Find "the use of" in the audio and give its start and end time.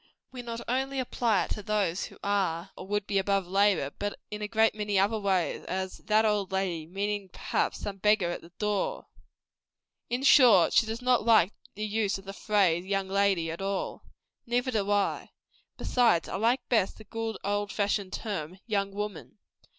11.75-12.25